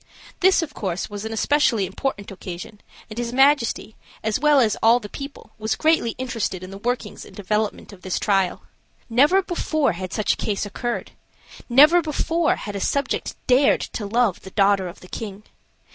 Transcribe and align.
This, 0.39 0.63
of 0.63 0.73
course, 0.73 1.11
was 1.11 1.25
an 1.25 1.31
especially 1.31 1.85
important 1.85 2.31
occasion, 2.31 2.81
and 3.07 3.19
his 3.19 3.31
majesty, 3.31 3.95
as 4.23 4.39
well 4.39 4.59
as 4.59 4.75
all 4.81 4.99
the 4.99 5.07
people, 5.09 5.51
was 5.59 5.75
greatly 5.75 6.15
interested 6.17 6.63
in 6.63 6.71
the 6.71 6.79
workings 6.79 7.23
and 7.23 7.35
development 7.35 7.93
of 7.93 8.01
this 8.01 8.17
trial. 8.17 8.63
Never 9.11 9.43
before 9.43 9.91
had 9.91 10.11
such 10.11 10.33
a 10.33 10.37
case 10.37 10.65
occurred; 10.65 11.11
never 11.69 12.01
before 12.01 12.55
had 12.55 12.75
a 12.75 12.79
subject 12.81 13.35
dared 13.45 13.81
to 13.93 14.07
love 14.07 14.41
the 14.41 14.49
daughter 14.49 14.87
of 14.87 15.01
the 15.01 15.07
king. 15.07 15.43